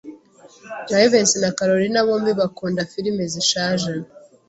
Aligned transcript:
Jivency 0.87 1.37
na 1.43 1.49
Kalorina 1.57 1.99
bombi 2.07 2.31
bakunda 2.39 2.89
firime 2.91 3.23
zishaje. 3.33 3.91